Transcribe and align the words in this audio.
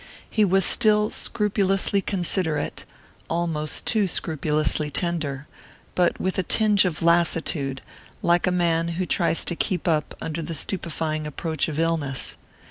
He 0.27 0.43
was 0.43 0.65
still 0.65 1.11
scrupulously 1.11 2.01
considerate, 2.01 2.85
almost 3.29 3.85
too 3.85 4.07
scrupulously 4.07 4.89
tender; 4.89 5.45
but 5.93 6.19
with 6.19 6.39
a 6.39 6.41
tinge 6.41 6.85
of 6.85 7.03
lassitude, 7.03 7.83
like 8.23 8.47
a 8.47 8.51
man 8.51 8.87
who 8.97 9.05
tries 9.05 9.45
to 9.45 9.55
keep 9.55 9.87
up 9.87 10.17
under 10.19 10.41
the 10.41 10.55
stupefying 10.55 11.27
approach 11.27 11.67
of 11.67 11.77
illness. 11.77 12.35